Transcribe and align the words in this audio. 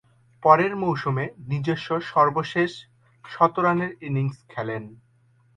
পরের 0.43 0.73
মৌসুমে 0.75 1.25
নিজস্ব 1.49 1.89
সর্বশেষ 2.11 2.71
শতরানের 3.25 3.91
ইনিংস 4.01 4.37
খেলেন। 4.49 4.83